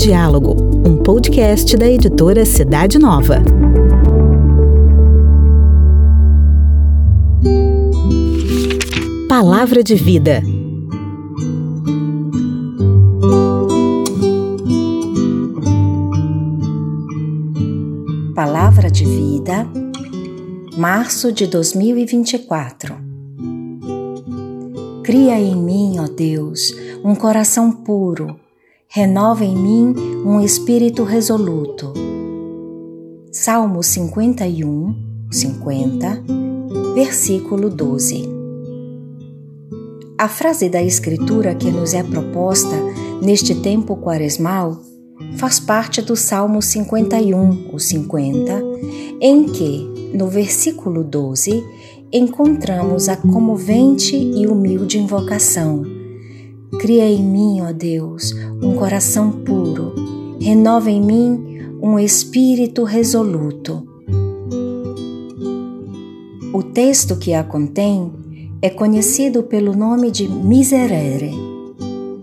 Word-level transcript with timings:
Diálogo, 0.00 0.56
um 0.88 0.96
podcast 0.96 1.76
da 1.76 1.86
editora 1.86 2.46
Cidade 2.46 2.98
Nova. 2.98 3.42
Palavra 9.28 9.84
de 9.84 9.94
Vida. 9.94 10.42
Palavra 18.34 18.90
de 18.90 19.04
Vida, 19.04 19.68
março 20.78 21.30
de 21.30 21.46
2024. 21.46 22.96
Cria 25.04 25.38
em 25.38 25.54
mim, 25.54 25.98
ó 25.98 26.08
Deus, 26.08 26.74
um 27.04 27.14
coração 27.14 27.70
puro 27.70 28.40
renova 28.92 29.44
em 29.44 29.56
mim 29.56 29.94
um 30.24 30.40
espírito 30.40 31.04
resoluto. 31.04 31.92
Salmo 33.30 33.84
51, 33.84 34.96
50, 35.30 36.24
versículo 36.92 37.70
12. 37.70 38.28
A 40.18 40.26
frase 40.26 40.68
da 40.68 40.82
Escritura 40.82 41.54
que 41.54 41.70
nos 41.70 41.94
é 41.94 42.02
proposta 42.02 42.74
neste 43.22 43.54
tempo 43.54 43.96
quaresmal 43.96 44.80
faz 45.36 45.60
parte 45.60 46.02
do 46.02 46.16
Salmo 46.16 46.60
51, 46.60 47.72
o 47.72 47.78
50, 47.78 48.60
em 49.20 49.44
que, 49.44 49.88
no 50.12 50.26
versículo 50.26 51.04
12, 51.04 51.64
encontramos 52.12 53.08
a 53.08 53.16
comovente 53.16 54.16
e 54.16 54.48
humilde 54.48 54.98
invocação 54.98 55.99
Cria 56.78 57.04
em 57.04 57.22
mim, 57.22 57.60
ó 57.62 57.72
Deus, 57.72 58.32
um 58.62 58.76
coração 58.76 59.32
puro, 59.32 59.94
renova 60.40 60.90
em 60.90 61.00
mim 61.00 61.78
um 61.82 61.98
espírito 61.98 62.84
resoluto. 62.84 63.86
O 66.52 66.62
texto 66.62 67.16
que 67.16 67.34
a 67.34 67.42
contém 67.42 68.12
é 68.62 68.70
conhecido 68.70 69.42
pelo 69.42 69.74
nome 69.74 70.10
de 70.10 70.28
Miserere. 70.28 71.32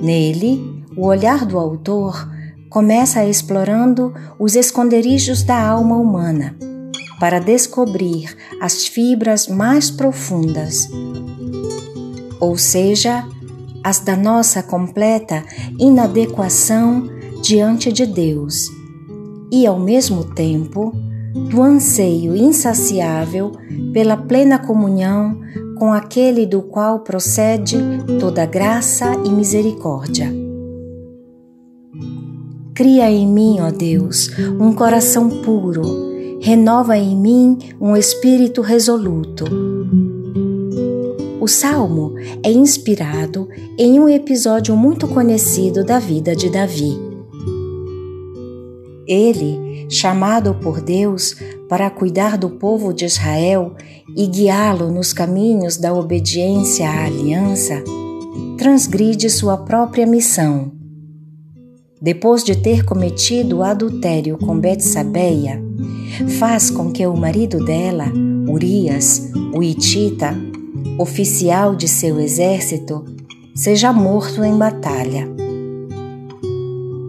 Nele, 0.00 0.84
o 0.96 1.06
olhar 1.06 1.44
do 1.44 1.58
autor 1.58 2.28
começa 2.68 3.24
explorando 3.24 4.14
os 4.38 4.54
esconderijos 4.54 5.42
da 5.42 5.60
alma 5.60 5.96
humana 5.96 6.56
para 7.18 7.38
descobrir 7.38 8.34
as 8.60 8.86
fibras 8.86 9.46
mais 9.46 9.90
profundas, 9.90 10.88
ou 12.40 12.56
seja, 12.56 13.26
as 13.82 14.00
da 14.00 14.16
nossa 14.16 14.62
completa 14.62 15.42
inadequação 15.78 17.08
diante 17.42 17.92
de 17.92 18.06
Deus. 18.06 18.70
E, 19.50 19.66
ao 19.66 19.78
mesmo 19.78 20.24
tempo, 20.24 20.92
do 21.50 21.62
anseio 21.62 22.36
insaciável 22.36 23.52
pela 23.92 24.16
plena 24.16 24.58
comunhão 24.58 25.40
com 25.78 25.92
aquele 25.92 26.44
do 26.44 26.62
qual 26.62 27.00
procede 27.00 27.78
toda 28.18 28.44
graça 28.44 29.14
e 29.24 29.30
misericórdia. 29.30 30.30
Cria 32.74 33.10
em 33.10 33.26
mim, 33.26 33.58
ó 33.60 33.70
Deus, 33.70 34.30
um 34.58 34.72
coração 34.72 35.42
puro, 35.42 35.82
renova 36.40 36.96
em 36.96 37.16
mim 37.16 37.58
um 37.80 37.96
espírito 37.96 38.60
resoluto 38.60 39.44
salmo 41.50 42.14
é 42.42 42.50
inspirado 42.50 43.48
em 43.76 43.98
um 43.98 44.08
episódio 44.08 44.76
muito 44.76 45.08
conhecido 45.08 45.84
da 45.84 45.98
vida 45.98 46.34
de 46.34 46.48
Davi. 46.48 46.96
Ele, 49.06 49.86
chamado 49.90 50.54
por 50.54 50.80
Deus 50.80 51.34
para 51.68 51.90
cuidar 51.90 52.38
do 52.38 52.50
povo 52.50 52.92
de 52.92 53.04
Israel 53.04 53.74
e 54.16 54.26
guiá-lo 54.26 54.90
nos 54.90 55.12
caminhos 55.12 55.76
da 55.76 55.92
obediência 55.92 56.88
à 56.88 57.04
aliança, 57.06 57.82
transgride 58.56 59.28
sua 59.28 59.58
própria 59.58 60.06
missão. 60.06 60.72
Depois 62.00 62.44
de 62.44 62.56
ter 62.56 62.84
cometido 62.84 63.62
adultério 63.62 64.38
com 64.38 64.58
Betsabeia, 64.58 65.60
faz 66.38 66.70
com 66.70 66.90
que 66.90 67.06
o 67.06 67.16
marido 67.16 67.62
dela, 67.64 68.06
Urias, 68.48 69.30
o 69.52 69.62
Itita, 69.62 70.49
oficial 71.00 71.74
de 71.74 71.88
seu 71.88 72.20
exército, 72.20 73.02
seja 73.54 73.90
morto 73.90 74.44
em 74.44 74.54
batalha. 74.54 75.26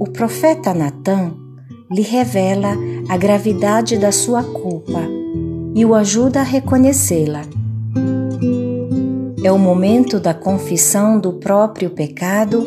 O 0.00 0.06
profeta 0.10 0.72
Natã 0.72 1.34
lhe 1.90 2.00
revela 2.00 2.74
a 3.10 3.16
gravidade 3.18 3.98
da 3.98 4.10
sua 4.10 4.42
culpa 4.42 5.00
e 5.74 5.84
o 5.84 5.94
ajuda 5.94 6.40
a 6.40 6.42
reconhecê-la. 6.42 7.42
É 9.44 9.52
o 9.52 9.58
momento 9.58 10.18
da 10.18 10.32
confissão 10.32 11.18
do 11.18 11.34
próprio 11.34 11.90
pecado 11.90 12.66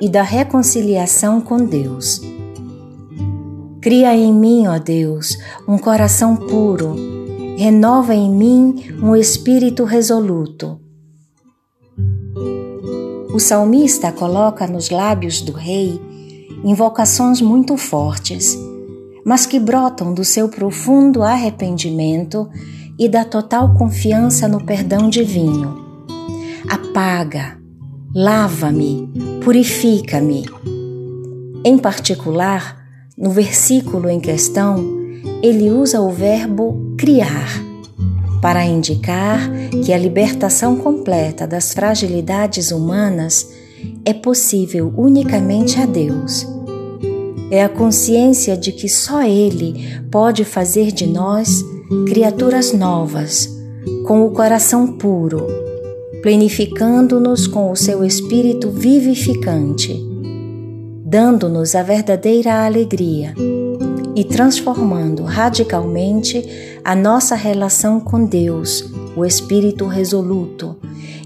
e 0.00 0.08
da 0.08 0.22
reconciliação 0.22 1.40
com 1.40 1.56
Deus. 1.56 2.20
Cria 3.80 4.14
em 4.14 4.32
mim, 4.32 4.68
ó 4.68 4.78
Deus, 4.78 5.36
um 5.66 5.76
coração 5.76 6.36
puro 6.36 7.13
renova 7.56 8.14
em 8.14 8.30
mim 8.30 8.96
um 9.02 9.14
espírito 9.14 9.84
resoluto. 9.84 10.80
O 13.32 13.38
salmista 13.38 14.12
coloca 14.12 14.66
nos 14.66 14.90
lábios 14.90 15.40
do 15.40 15.52
rei 15.52 16.00
invocações 16.64 17.40
muito 17.40 17.76
fortes, 17.76 18.58
mas 19.24 19.44
que 19.44 19.58
brotam 19.58 20.14
do 20.14 20.24
seu 20.24 20.48
profundo 20.48 21.22
arrependimento 21.22 22.48
e 22.98 23.08
da 23.08 23.24
total 23.24 23.74
confiança 23.74 24.46
no 24.48 24.64
perdão 24.64 25.08
divino. 25.08 25.84
Apaga, 26.68 27.58
lava-me, 28.14 29.12
purifica-me. 29.42 30.46
Em 31.64 31.76
particular, 31.76 32.84
no 33.16 33.30
versículo 33.30 34.08
em 34.08 34.20
questão, 34.20 35.03
ele 35.42 35.70
usa 35.70 36.00
o 36.00 36.10
verbo 36.10 36.94
criar 36.96 37.62
para 38.40 38.64
indicar 38.64 39.50
que 39.82 39.90
a 39.90 39.96
libertação 39.96 40.76
completa 40.76 41.46
das 41.46 41.72
fragilidades 41.72 42.70
humanas 42.70 43.50
é 44.04 44.12
possível 44.12 44.92
unicamente 44.96 45.80
a 45.80 45.86
Deus. 45.86 46.46
É 47.50 47.62
a 47.62 47.68
consciência 47.70 48.54
de 48.54 48.72
que 48.72 48.86
só 48.88 49.22
Ele 49.22 49.98
pode 50.10 50.44
fazer 50.44 50.92
de 50.92 51.06
nós 51.06 51.64
criaturas 52.06 52.72
novas, 52.72 53.48
com 54.06 54.26
o 54.26 54.30
coração 54.30 54.86
puro, 54.86 55.46
plenificando-nos 56.22 57.46
com 57.46 57.70
o 57.70 57.76
seu 57.76 58.04
espírito 58.04 58.70
vivificante, 58.70 59.98
dando-nos 61.04 61.74
a 61.74 61.82
verdadeira 61.82 62.66
alegria 62.66 63.34
e 64.14 64.24
transformando 64.24 65.24
radicalmente 65.24 66.44
a 66.84 66.94
nossa 66.94 67.34
relação 67.34 67.98
com 67.98 68.24
Deus, 68.24 68.90
o 69.16 69.24
Espírito 69.24 69.86
resoluto, 69.86 70.76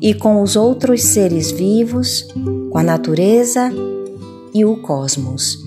e 0.00 0.14
com 0.14 0.42
os 0.42 0.56
outros 0.56 1.02
seres 1.02 1.50
vivos, 1.50 2.28
com 2.70 2.78
a 2.78 2.82
natureza 2.82 3.72
e 4.54 4.64
o 4.64 4.76
cosmos. 4.76 5.64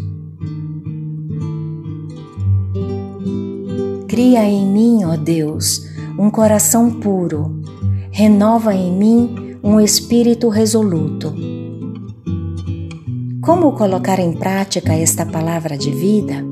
Cria 4.07 4.43
em 4.43 4.65
mim, 4.65 5.03
ó 5.05 5.15
Deus, 5.15 5.85
um 6.17 6.29
coração 6.29 6.91
puro, 6.99 7.61
renova 8.11 8.73
em 8.73 8.91
mim 8.91 9.57
um 9.63 9.79
espírito 9.79 10.49
resoluto. 10.49 11.33
Como 13.41 13.73
colocar 13.73 14.19
em 14.19 14.33
prática 14.33 14.93
esta 14.93 15.25
palavra 15.25 15.77
de 15.77 15.91
vida? 15.91 16.48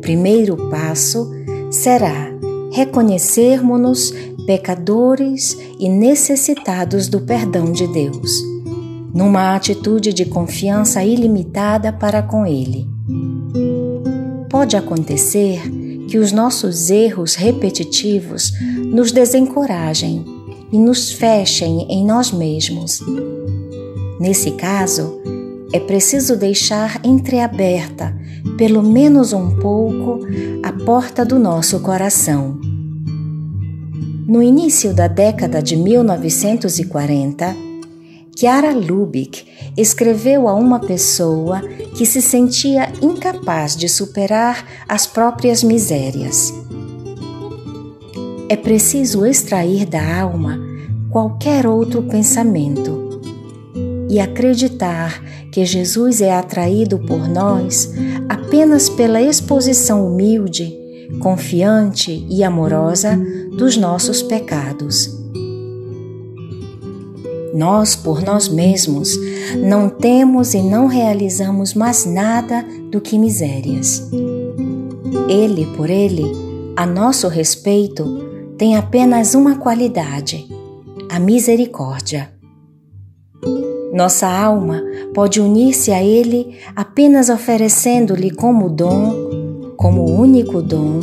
Primeiro 0.00 0.56
passo 0.70 1.30
será 1.70 2.30
reconhecermos-nos 2.72 4.12
pecadores 4.46 5.56
e 5.78 5.88
necessitados 5.88 7.08
do 7.08 7.20
perdão 7.20 7.72
de 7.72 7.86
Deus, 7.86 8.42
numa 9.12 9.54
atitude 9.54 10.12
de 10.12 10.24
confiança 10.24 11.04
ilimitada 11.04 11.92
para 11.92 12.22
com 12.22 12.46
Ele. 12.46 12.88
Pode 14.48 14.76
acontecer 14.76 15.60
que 16.08 16.18
os 16.18 16.32
nossos 16.32 16.90
erros 16.90 17.34
repetitivos 17.34 18.52
nos 18.92 19.12
desencorajem 19.12 20.24
e 20.72 20.78
nos 20.78 21.12
fechem 21.12 21.86
em 21.88 22.04
nós 22.04 22.32
mesmos. 22.32 23.00
Nesse 24.18 24.52
caso, 24.52 25.20
é 25.72 25.80
preciso 25.80 26.36
deixar 26.36 27.00
entreaberta 27.04 28.18
pelo 28.56 28.82
menos 28.82 29.32
um 29.32 29.56
pouco, 29.56 30.20
a 30.62 30.72
porta 30.84 31.24
do 31.24 31.38
nosso 31.38 31.80
coração. 31.80 32.58
No 34.26 34.42
início 34.42 34.94
da 34.94 35.08
década 35.08 35.62
de 35.62 35.76
1940, 35.76 37.56
Chiara 38.36 38.72
Lubick 38.72 39.46
escreveu 39.76 40.48
a 40.48 40.54
uma 40.54 40.78
pessoa 40.78 41.60
que 41.96 42.06
se 42.06 42.22
sentia 42.22 42.92
incapaz 43.02 43.76
de 43.76 43.88
superar 43.88 44.64
as 44.88 45.06
próprias 45.06 45.62
misérias. 45.62 46.52
É 48.48 48.56
preciso 48.56 49.26
extrair 49.26 49.84
da 49.86 50.20
alma 50.20 50.58
qualquer 51.10 51.66
outro 51.66 52.02
pensamento 52.02 53.09
e 54.10 54.18
acreditar 54.18 55.22
que 55.52 55.64
Jesus 55.64 56.20
é 56.20 56.34
atraído 56.34 56.98
por 56.98 57.28
nós 57.28 57.92
apenas 58.28 58.88
pela 58.88 59.22
exposição 59.22 60.04
humilde, 60.04 60.76
confiante 61.20 62.26
e 62.28 62.42
amorosa 62.42 63.16
dos 63.56 63.76
nossos 63.76 64.20
pecados. 64.20 65.16
Nós, 67.54 67.94
por 67.94 68.20
nós 68.22 68.48
mesmos, 68.48 69.16
não 69.64 69.88
temos 69.88 70.54
e 70.54 70.62
não 70.62 70.88
realizamos 70.88 71.72
mais 71.74 72.04
nada 72.04 72.64
do 72.90 73.00
que 73.00 73.16
misérias. 73.16 74.10
Ele, 75.28 75.66
por 75.76 75.88
ele, 75.88 76.24
a 76.76 76.84
nosso 76.84 77.28
respeito, 77.28 78.04
tem 78.58 78.76
apenas 78.76 79.34
uma 79.34 79.56
qualidade: 79.56 80.48
a 81.08 81.20
misericórdia. 81.20 82.39
Nossa 83.92 84.28
alma 84.28 84.82
pode 85.12 85.40
unir-se 85.40 85.90
a 85.90 86.02
Ele 86.02 86.56
apenas 86.76 87.28
oferecendo-lhe 87.28 88.30
como 88.30 88.70
dom, 88.70 89.74
como 89.76 90.04
único 90.04 90.62
dom, 90.62 91.00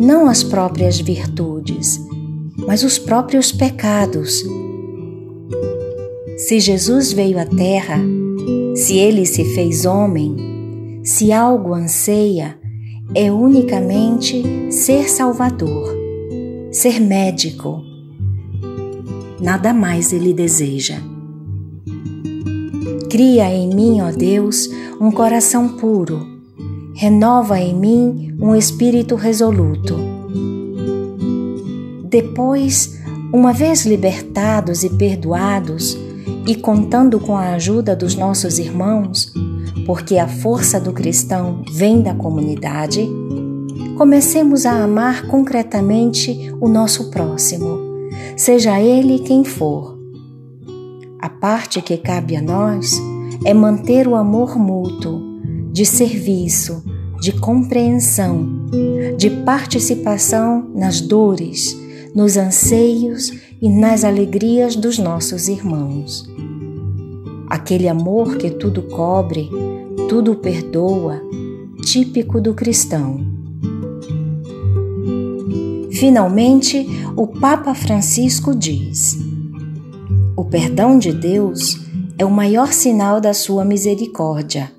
não 0.00 0.28
as 0.28 0.42
próprias 0.42 0.98
virtudes, 0.98 2.00
mas 2.66 2.82
os 2.82 2.98
próprios 2.98 3.52
pecados. 3.52 4.42
Se 6.38 6.58
Jesus 6.58 7.12
veio 7.12 7.38
à 7.38 7.44
Terra, 7.44 8.00
se 8.74 8.96
Ele 8.96 9.26
se 9.26 9.44
fez 9.54 9.84
homem, 9.84 11.00
se 11.04 11.32
algo 11.32 11.74
anseia, 11.74 12.58
é 13.14 13.30
unicamente 13.30 14.42
ser 14.70 15.08
Salvador, 15.08 15.94
ser 16.70 17.00
médico. 17.00 17.82
Nada 19.40 19.72
mais 19.72 20.12
Ele 20.12 20.32
deseja. 20.32 21.15
Cria 23.10 23.48
em 23.48 23.72
mim, 23.72 24.00
ó 24.00 24.10
Deus, 24.10 24.68
um 25.00 25.12
coração 25.12 25.68
puro. 25.68 26.26
Renova 26.92 27.60
em 27.60 27.74
mim 27.74 28.36
um 28.40 28.54
espírito 28.56 29.14
resoluto. 29.14 29.96
Depois, 32.04 32.98
uma 33.32 33.52
vez 33.52 33.86
libertados 33.86 34.82
e 34.82 34.90
perdoados, 34.90 35.96
e 36.46 36.54
contando 36.54 37.20
com 37.20 37.36
a 37.36 37.50
ajuda 37.50 37.94
dos 37.94 38.14
nossos 38.14 38.58
irmãos, 38.58 39.32
porque 39.84 40.16
a 40.18 40.26
força 40.26 40.80
do 40.80 40.92
cristão 40.92 41.62
vem 41.72 42.02
da 42.02 42.14
comunidade, 42.14 43.08
comecemos 43.96 44.66
a 44.66 44.82
amar 44.82 45.26
concretamente 45.26 46.52
o 46.60 46.68
nosso 46.68 47.10
próximo, 47.10 47.78
seja 48.36 48.80
ele 48.80 49.20
quem 49.20 49.44
for 49.44 49.95
a 51.26 51.28
parte 51.28 51.82
que 51.82 51.96
cabe 51.96 52.36
a 52.36 52.40
nós 52.40 53.02
é 53.44 53.52
manter 53.52 54.06
o 54.06 54.14
amor 54.14 54.56
mútuo, 54.56 55.20
de 55.72 55.84
serviço, 55.84 56.84
de 57.20 57.32
compreensão, 57.32 58.48
de 59.16 59.28
participação 59.28 60.70
nas 60.72 61.00
dores, 61.00 61.76
nos 62.14 62.36
anseios 62.36 63.32
e 63.60 63.68
nas 63.68 64.04
alegrias 64.04 64.76
dos 64.76 65.00
nossos 65.00 65.48
irmãos. 65.48 66.30
Aquele 67.50 67.88
amor 67.88 68.36
que 68.36 68.48
tudo 68.48 68.82
cobre, 68.82 69.50
tudo 70.08 70.36
perdoa, 70.36 71.20
típico 71.84 72.40
do 72.40 72.54
cristão. 72.54 73.26
Finalmente, 75.90 76.86
o 77.16 77.26
Papa 77.26 77.74
Francisco 77.74 78.54
diz: 78.54 79.25
o 80.36 80.44
perdão 80.44 80.98
de 80.98 81.12
Deus 81.12 81.80
é 82.18 82.24
o 82.24 82.30
maior 82.30 82.72
sinal 82.72 83.20
da 83.20 83.32
sua 83.32 83.64
misericórdia, 83.64 84.70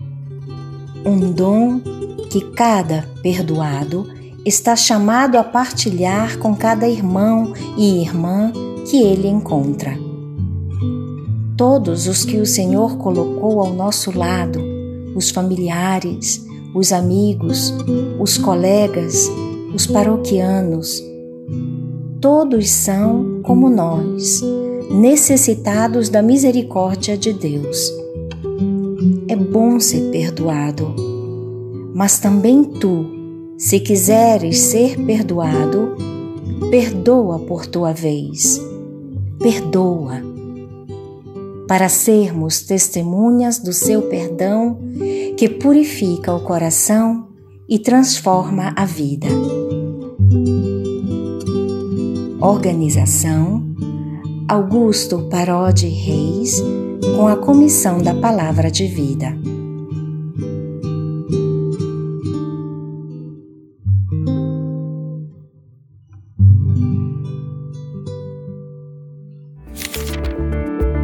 um 1.03 1.31
dom 1.31 1.79
que 2.29 2.41
cada 2.51 3.09
perdoado 3.23 4.07
está 4.45 4.75
chamado 4.75 5.35
a 5.35 5.43
partilhar 5.43 6.37
com 6.37 6.55
cada 6.55 6.87
irmão 6.87 7.53
e 7.75 8.01
irmã 8.01 8.53
que 8.85 9.01
ele 9.01 9.27
encontra. 9.27 9.97
Todos 11.57 12.07
os 12.07 12.23
que 12.23 12.37
o 12.37 12.45
Senhor 12.45 12.97
colocou 12.97 13.59
ao 13.59 13.73
nosso 13.73 14.15
lado, 14.15 14.61
os 15.15 15.31
familiares, 15.31 16.45
os 16.75 16.93
amigos, 16.93 17.73
os 18.19 18.37
colegas, 18.37 19.27
os 19.73 19.87
paroquianos, 19.87 21.03
todos 22.21 22.69
são 22.69 23.41
como 23.43 23.69
nós 23.69 24.43
necessitados 24.89 26.09
da 26.09 26.21
misericórdia 26.21 27.17
de 27.17 27.33
Deus. 27.33 27.77
É 29.27 29.35
bom 29.35 29.79
ser 29.79 30.09
perdoado, 30.11 30.95
mas 31.93 32.19
também 32.19 32.63
tu, 32.63 33.05
se 33.57 33.79
quiseres 33.79 34.59
ser 34.59 34.97
perdoado, 35.05 35.95
perdoa 36.69 37.39
por 37.39 37.65
tua 37.65 37.93
vez. 37.93 38.61
Perdoa. 39.39 40.21
Para 41.67 41.89
sermos 41.89 42.61
testemunhas 42.61 43.59
do 43.59 43.73
seu 43.73 44.03
perdão 44.03 44.79
que 45.35 45.49
purifica 45.49 46.33
o 46.33 46.39
coração 46.39 47.27
e 47.67 47.77
transforma 47.77 48.73
a 48.75 48.85
vida. 48.85 49.27
Organização 52.39 53.66
Augusto 54.49 55.27
Parodi 55.29 55.89
Reis, 55.89 56.63
com 57.17 57.27
a 57.27 57.35
Comissão 57.35 57.97
da 57.97 58.15
Palavra 58.15 58.71
de 58.71 58.87
Vida. 58.87 59.37